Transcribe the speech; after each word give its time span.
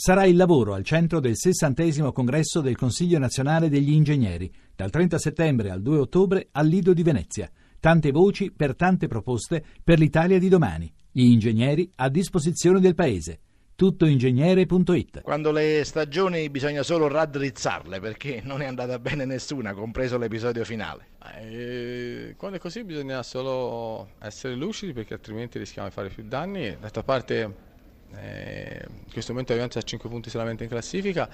Sarà 0.00 0.26
il 0.26 0.36
lavoro 0.36 0.74
al 0.74 0.84
centro 0.84 1.18
del 1.18 1.36
60 1.36 2.12
congresso 2.12 2.60
del 2.60 2.76
Consiglio 2.76 3.18
nazionale 3.18 3.68
degli 3.68 3.90
ingegneri, 3.90 4.48
dal 4.76 4.90
30 4.90 5.18
settembre 5.18 5.72
al 5.72 5.82
2 5.82 5.98
ottobre 5.98 6.50
al 6.52 6.68
Lido 6.68 6.92
di 6.92 7.02
Venezia. 7.02 7.50
Tante 7.80 8.12
voci 8.12 8.52
per 8.52 8.76
tante 8.76 9.08
proposte 9.08 9.60
per 9.82 9.98
l'Italia 9.98 10.38
di 10.38 10.48
domani. 10.48 10.88
Gli 11.10 11.24
ingegneri 11.24 11.90
a 11.96 12.08
disposizione 12.10 12.78
del 12.78 12.94
Paese. 12.94 13.40
Tuttoingegnere.it 13.74 15.22
Quando 15.22 15.50
le 15.50 15.82
stagioni 15.82 16.48
bisogna 16.48 16.84
solo 16.84 17.08
raddrizzarle 17.08 17.98
perché 17.98 18.40
non 18.44 18.62
è 18.62 18.66
andata 18.66 19.00
bene 19.00 19.24
nessuna, 19.24 19.74
compreso 19.74 20.16
l'episodio 20.16 20.64
finale. 20.64 21.08
Eh, 21.40 22.34
quando 22.36 22.58
è 22.58 22.60
così 22.60 22.84
bisogna 22.84 23.24
solo 23.24 24.10
essere 24.20 24.54
lucidi 24.54 24.92
perché 24.92 25.14
altrimenti 25.14 25.58
rischiamo 25.58 25.88
di 25.88 25.94
fare 25.94 26.08
più 26.08 26.22
danni. 26.22 26.76
D'altra 26.78 27.02
parte 27.02 27.66
eh, 28.14 28.67
questo 29.18 29.32
momento 29.32 29.52
abbiamo 29.52 29.70
5 29.70 30.08
punti 30.08 30.30
solamente 30.30 30.64
in 30.64 30.70
classifica 30.70 31.28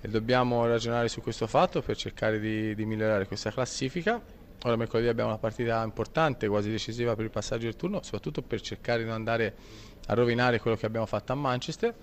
e 0.00 0.08
dobbiamo 0.08 0.66
ragionare 0.66 1.08
su 1.08 1.20
questo 1.20 1.46
fatto 1.46 1.80
per 1.80 1.96
cercare 1.96 2.38
di, 2.38 2.74
di 2.74 2.84
migliorare 2.84 3.26
questa 3.26 3.50
classifica. 3.50 4.22
Ora 4.64 4.76
mercoledì 4.76 5.08
abbiamo 5.08 5.30
una 5.30 5.38
partita 5.38 5.82
importante, 5.82 6.48
quasi 6.48 6.70
decisiva 6.70 7.14
per 7.14 7.24
il 7.24 7.30
passaggio 7.30 7.64
del 7.64 7.76
turno, 7.76 8.02
soprattutto 8.02 8.42
per 8.42 8.60
cercare 8.60 9.00
di 9.00 9.04
non 9.04 9.14
andare 9.14 9.54
a 10.06 10.14
rovinare 10.14 10.58
quello 10.58 10.76
che 10.76 10.86
abbiamo 10.86 11.06
fatto 11.06 11.32
a 11.32 11.34
Manchester 11.34 11.94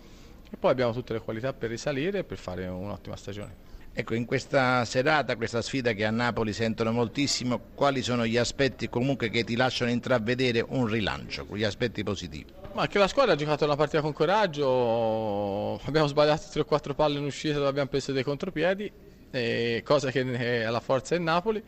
e 0.50 0.58
poi 0.58 0.72
abbiamo 0.72 0.94
tutte 0.94 1.14
le 1.14 1.20
qualità 1.22 1.54
per 1.54 1.70
risalire 1.70 2.20
e 2.20 2.24
per 2.24 2.38
fare 2.38 2.68
un'ottima 2.68 3.16
stagione. 3.16 3.71
Ecco, 3.94 4.14
in 4.14 4.24
questa 4.24 4.86
serata, 4.86 5.36
questa 5.36 5.62
sfida 5.62 5.92
che 5.92 6.06
a 6.06 6.12
Napoli 6.12 6.54
sentono 6.54 6.94
moltissimo, 6.94 7.60
quali 7.76 8.02
sono 8.02 8.26
gli 8.26 8.38
aspetti 8.38 8.88
comunque 8.88 9.30
che 9.30 9.44
ti 9.44 9.58
lasciano 9.58 9.92
intravedere 9.92 10.64
un 10.66 10.88
rilancio, 10.88 11.46
gli 11.52 11.66
aspetti 11.66 12.02
positivi? 12.02 12.54
Ma 12.74 12.88
che 12.88 12.98
la 12.98 13.10
squadra 13.10 13.34
ha 13.34 13.36
giocato 13.36 13.66
una 13.66 13.76
partita 13.76 14.02
con 14.02 14.14
coraggio, 14.14 15.76
abbiamo 15.84 16.08
sbagliato 16.08 16.44
3 16.50 16.62
o 16.62 16.66
4 16.66 16.94
palle 16.94 17.20
in 17.20 17.26
uscita 17.26 17.56
dove 17.56 17.68
abbiamo 17.68 17.90
preso 17.90 18.14
dei 18.14 18.24
contropiedi, 18.24 18.90
cosa 19.84 20.12
che 20.12 20.64
è 20.64 20.70
la 20.70 20.80
forza 20.80 21.16
del 21.16 21.24
Napoli. 21.24 21.64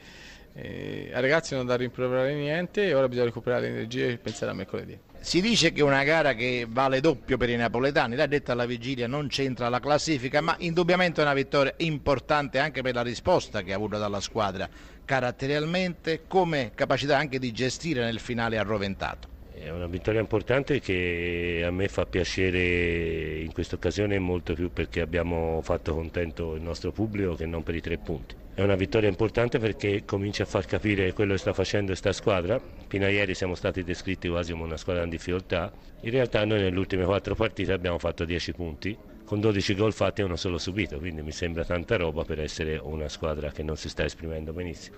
E 0.56 1.10
ai 1.12 1.22
ragazzi 1.22 1.56
non 1.56 1.66
da 1.66 1.76
rimproverare 1.76 2.36
niente 2.36 2.86
e 2.86 2.94
ora 2.94 3.08
bisogna 3.08 3.26
recuperare 3.26 3.62
le 3.62 3.68
energie 3.70 4.12
e 4.12 4.18
pensare 4.18 4.52
a 4.52 4.54
mercoledì. 4.54 5.00
Si 5.20 5.42
dice 5.42 5.72
che 5.72 5.82
una 5.82 6.04
gara 6.04 6.34
che 6.34 6.68
vale 6.70 7.00
doppio 7.00 7.38
per 7.38 7.50
i 7.50 7.56
napoletani, 7.56 8.16
l'ha 8.16 8.28
detta 8.28 8.52
alla 8.52 8.68
vigilia, 8.68 9.08
non 9.08 9.30
c'entra 9.30 9.70
la 9.70 9.80
classifica, 9.80 10.42
ma 10.42 10.56
indubbiamente 10.60 11.22
è 11.22 11.24
una 11.24 11.34
vittoria 11.34 11.74
importante 11.78 12.60
anche 12.60 12.84
per 12.84 12.94
la 12.94 13.02
risposta 13.02 13.64
che 13.64 13.72
ha 13.72 13.76
avuto 13.76 13.98
dalla 13.98 14.20
squadra 14.20 14.70
caratterialmente, 15.06 16.26
come 16.28 16.72
capacità 16.76 17.18
anche 17.18 17.40
di 17.40 17.52
gestire 17.52 18.04
nel 18.04 18.20
finale 18.20 18.58
arroventato. 18.58 19.33
È 19.64 19.70
una 19.70 19.88
vittoria 19.88 20.20
importante 20.20 20.82
che 20.82 21.64
a 21.66 21.72
me 21.72 21.88
fa 21.88 22.06
piacere 22.06 23.40
in 23.40 23.54
questa 23.54 23.76
occasione 23.76 24.20
molto 24.20 24.54
più 24.56 24.74
perché 24.74 25.00
abbiamo 25.00 25.62
fatto 25.64 25.94
contento 25.94 26.56
il 26.56 26.62
nostro 26.62 26.92
pubblico 26.92 27.36
che 27.36 27.46
non 27.46 27.64
per 27.64 27.74
i 27.76 27.80
tre 27.80 27.98
punti. 27.98 28.36
È 28.54 28.62
una 28.62 28.76
vittoria 28.76 29.08
importante 29.08 29.60
perché 29.60 30.04
comincia 30.04 30.44
a 30.44 30.48
far 30.48 30.66
capire 30.66 31.14
quello 31.14 31.32
che 31.32 31.40
sta 31.40 31.54
facendo 31.54 31.88
questa 31.88 32.12
squadra. 32.12 32.62
Fino 32.90 33.06
a 33.06 33.10
ieri 33.10 33.36
siamo 33.36 33.56
stati 33.56 33.86
descritti 33.86 34.28
quasi 34.28 34.52
come 34.52 34.66
una 34.66 34.76
squadra 34.76 35.04
in 35.04 35.10
difficoltà. 35.10 35.72
In 36.02 36.12
realtà 36.12 36.44
noi 36.44 36.60
nelle 36.60 36.78
ultime 36.78 37.06
quattro 37.06 37.34
partite 37.34 37.72
abbiamo 37.72 38.00
fatto 38.00 38.26
10 38.26 38.52
punti, 38.52 38.98
con 39.24 39.40
12 39.40 39.76
gol 39.76 39.94
fatti 39.94 40.20
e 40.20 40.26
uno 40.26 40.36
solo 40.36 40.58
subito, 40.58 40.98
quindi 40.98 41.22
mi 41.22 41.32
sembra 41.32 41.64
tanta 41.64 41.96
roba 41.96 42.26
per 42.26 42.42
essere 42.42 42.78
una 42.84 43.08
squadra 43.08 43.50
che 43.52 43.64
non 43.64 43.78
si 43.78 43.88
sta 43.88 44.04
esprimendo 44.04 44.52
benissimo. 44.52 44.98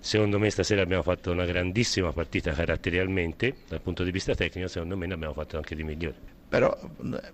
Secondo 0.00 0.38
me 0.38 0.48
stasera 0.50 0.82
abbiamo 0.82 1.02
fatto 1.02 1.30
una 1.30 1.44
grandissima 1.44 2.12
partita 2.12 2.52
caratterialmente, 2.52 3.56
dal 3.68 3.80
punto 3.80 4.04
di 4.04 4.10
vista 4.10 4.34
tecnico 4.34 4.68
secondo 4.68 4.96
me 4.96 5.06
ne 5.06 5.14
abbiamo 5.14 5.34
fatto 5.34 5.56
anche 5.56 5.74
di 5.74 5.82
migliore. 5.82 6.36
Però 6.48 6.74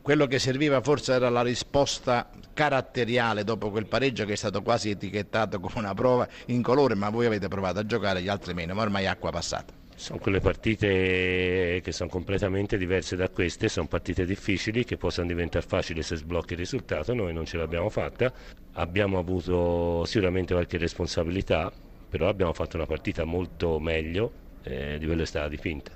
quello 0.03 0.27
che 0.27 0.41
serviva 0.41 0.81
forse 0.81 1.13
era 1.13 1.29
la 1.29 1.43
risposta 1.43 2.29
caratteriale 2.53 3.45
dopo 3.45 3.71
quel 3.71 3.87
pareggio 3.87 4.25
che 4.25 4.33
è 4.33 4.37
stato 4.37 4.61
quasi 4.63 4.91
etichettato 4.91 5.61
come 5.61 5.75
una 5.77 5.95
prova 5.95 6.27
in 6.47 6.63
colore, 6.63 6.97
ma 6.97 7.11
voi 7.11 7.27
avete 7.27 7.47
provato 7.47 7.79
a 7.79 7.87
giocare, 7.87 8.23
gli 8.23 8.29
altri 8.29 8.55
meno, 8.55 8.75
ma 8.75 8.83
ormai 8.83 9.05
è 9.05 9.07
acqua 9.07 9.31
passata. 9.31 9.73
Sono 9.95 10.19
quelle 10.19 10.41
partite 10.41 11.81
che 11.81 11.93
sono 11.93 12.11
completamente 12.11 12.77
diverse 12.77 13.15
da 13.15 13.29
queste, 13.29 13.69
sono 13.69 13.87
partite 13.87 14.27
difficili 14.27 14.85
che 14.85 14.97
possono 14.97 15.29
diventare 15.29 15.65
facili 15.65 16.03
se 16.03 16.17
sblocchi 16.17 16.55
il 16.55 16.59
risultato, 16.59 17.15
noi 17.15 17.33
non 17.33 17.45
ce 17.45 17.57
l'abbiamo 17.59 17.89
fatta, 17.91 18.33
abbiamo 18.73 19.21
avuto 19.21 20.05
sicuramente 20.05 20.53
qualche 20.53 20.79
responsabilità, 20.79 21.73
però 22.15 22.29
abbiamo 22.29 22.53
fatto 22.53 22.77
una 22.77 22.87
partita 22.87 23.25
molto 23.25 23.81
meglio 23.81 24.31
eh, 24.63 24.99
di 25.01 25.05
quello 25.05 25.23
che 25.23 25.27
stata 25.27 25.49
dipinta. 25.49 25.91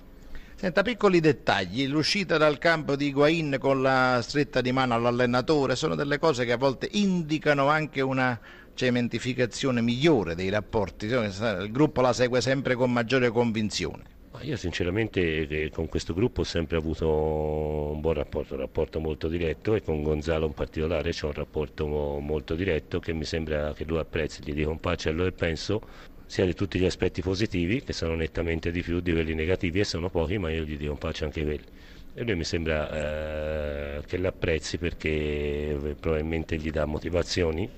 Senta, 0.57 0.83
piccoli 0.83 1.21
dettagli, 1.21 1.87
l'uscita 1.87 2.37
dal 2.37 2.59
campo 2.59 2.97
di 2.97 3.07
Higuain 3.07 3.57
con 3.61 3.81
la 3.81 4.19
stretta 4.21 4.61
di 4.61 4.73
mano 4.73 4.95
all'allenatore 4.95 5.77
sono 5.77 5.95
delle 5.95 6.19
cose 6.19 6.45
che 6.45 6.51
a 6.51 6.57
volte 6.57 6.89
indicano 6.91 7.69
anche 7.69 8.01
una 8.01 8.37
cementificazione 8.75 9.81
migliore 9.81 10.35
dei 10.35 10.49
rapporti, 10.49 11.07
il 11.07 11.69
gruppo 11.71 12.01
la 12.01 12.13
segue 12.13 12.41
sempre 12.41 12.75
con 12.75 12.93
maggiore 12.93 13.31
convinzione. 13.31 14.18
Io 14.43 14.57
sinceramente 14.57 15.49
eh, 15.49 15.71
con 15.71 15.89
questo 15.89 16.13
gruppo 16.15 16.43
ho 16.43 16.45
sempre 16.45 16.77
avuto 16.77 17.09
un 17.09 18.01
buon 18.01 18.15
rapporto, 18.15 18.55
un 18.55 18.61
rapporto 18.61 19.01
molto 19.01 19.27
diretto 19.29 19.75
e 19.75 19.83
con 19.83 20.03
Gonzalo 20.03 20.47
in 20.47 20.53
particolare 20.53 21.11
c'è 21.11 21.25
un 21.27 21.33
rapporto 21.33 21.87
molto 21.87 22.55
diretto 22.55 23.01
che 23.01 23.13
mi 23.15 23.25
sembra 23.25 23.73
che 23.73 23.85
lui 23.85 23.99
apprezzi, 23.99 24.43
gli 24.45 24.53
dico 24.53 24.71
un 24.71 24.79
pacello 24.81 25.25
e 25.27 25.33
penso 25.33 25.81
sia 26.27 26.45
di 26.45 26.55
tutti 26.55 26.79
gli 26.79 26.85
aspetti 26.85 27.23
positivi 27.23 27.83
che 27.83 27.93
sono 27.93 28.15
nettamente 28.15 28.71
di 28.71 28.83
più 28.83 29.01
di 29.01 29.13
quelli 29.13 29.35
negativi 29.35 29.81
e 29.81 29.85
sono 29.85 30.09
pochi 30.11 30.39
ma 30.39 30.51
io 30.51 30.63
gli 30.65 30.77
dico 30.77 30.93
un 30.93 30.99
pace 30.99 31.25
anche 31.25 31.43
quelli. 31.43 31.65
E 32.13 32.23
lui 32.23 32.35
mi 32.37 32.45
sembra 32.45 33.97
eh, 33.99 34.05
che 34.05 34.19
l'apprezzi 34.19 34.79
perché 34.79 35.09
eh, 35.11 35.97
probabilmente 35.99 36.57
gli 36.57 36.71
dà 36.71 36.85
motivazioni 36.85 37.71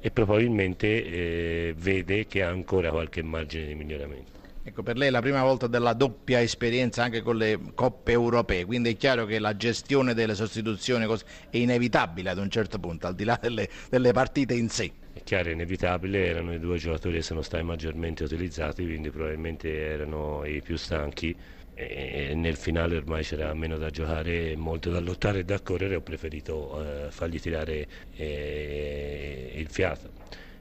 e 0.00 0.10
probabilmente 0.10 0.86
eh, 1.04 1.74
vede 1.76 2.26
che 2.26 2.42
ha 2.42 2.48
ancora 2.50 2.90
qualche 2.90 3.22
margine 3.22 3.66
di 3.66 3.74
miglioramento. 3.74 4.38
Ecco, 4.68 4.82
per 4.82 4.98
lei 4.98 5.08
è 5.08 5.10
la 5.10 5.22
prima 5.22 5.42
volta 5.42 5.66
della 5.66 5.94
doppia 5.94 6.42
esperienza 6.42 7.02
anche 7.02 7.22
con 7.22 7.38
le 7.38 7.58
coppe 7.74 8.12
europee, 8.12 8.66
quindi 8.66 8.90
è 8.90 8.96
chiaro 8.98 9.24
che 9.24 9.38
la 9.38 9.56
gestione 9.56 10.12
delle 10.12 10.34
sostituzioni 10.34 11.06
è 11.48 11.56
inevitabile 11.56 12.28
ad 12.28 12.36
un 12.36 12.50
certo 12.50 12.78
punto, 12.78 13.06
al 13.06 13.14
di 13.14 13.24
là 13.24 13.38
delle, 13.40 13.66
delle 13.88 14.12
partite 14.12 14.52
in 14.52 14.68
sé. 14.68 14.92
È 15.14 15.22
chiaro, 15.22 15.48
è 15.48 15.52
inevitabile, 15.52 16.26
erano 16.26 16.52
i 16.52 16.58
due 16.58 16.76
giocatori 16.76 17.16
che 17.16 17.22
sono 17.22 17.40
stati 17.40 17.64
maggiormente 17.64 18.24
utilizzati, 18.24 18.84
quindi 18.84 19.08
probabilmente 19.08 19.74
erano 19.74 20.44
i 20.44 20.60
più 20.60 20.76
stanchi 20.76 21.34
e 21.72 22.32
nel 22.34 22.56
finale 22.56 22.96
ormai 22.96 23.22
c'era 23.22 23.54
meno 23.54 23.78
da 23.78 23.88
giocare, 23.88 24.54
molto 24.54 24.90
da 24.90 25.00
lottare 25.00 25.38
e 25.38 25.44
da 25.44 25.60
correre, 25.60 25.94
ho 25.94 26.02
preferito 26.02 27.06
eh, 27.06 27.10
fargli 27.10 27.40
tirare 27.40 27.88
eh, 28.16 29.50
il 29.54 29.68
fiato, 29.70 30.10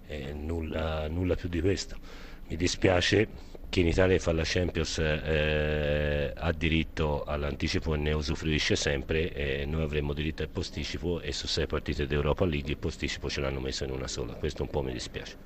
eh, 0.05 0.31
nulla, 0.31 1.09
nulla 1.09 1.35
più 1.35 1.49
di 1.49 1.59
questo. 1.59 1.97
Mi 2.49 2.55
dispiace 2.55 3.27
chi 3.69 3.81
in 3.81 3.87
Italia 3.87 4.17
fa 4.19 4.31
la 4.31 4.43
Champions 4.45 4.97
eh, 4.99 6.31
ha 6.33 6.51
diritto 6.53 7.23
all'anticipo 7.25 7.93
e 7.93 7.97
ne 7.97 8.13
usufruisce 8.13 8.75
sempre, 8.77 9.33
eh, 9.33 9.65
noi 9.65 9.81
avremmo 9.83 10.13
diritto 10.13 10.43
al 10.43 10.49
posticipo 10.49 11.19
e 11.19 11.33
su 11.33 11.45
sei 11.47 11.67
partite 11.67 12.07
d'Europa 12.07 12.45
League 12.45 12.71
il 12.71 12.77
posticipo 12.77 13.29
ce 13.29 13.41
l'hanno 13.41 13.59
messo 13.59 13.83
in 13.83 13.91
una 13.91 14.07
sola, 14.07 14.35
questo 14.35 14.63
un 14.63 14.69
po' 14.69 14.81
mi 14.81 14.93
dispiace. 14.93 15.35